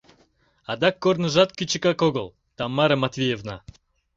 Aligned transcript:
Адак 0.71 0.95
корныжат 1.03 1.49
кӱчыкак 1.57 1.99
огыл, 2.07 2.27
Тамара 2.57 2.95
Матвеевна. 3.03 3.57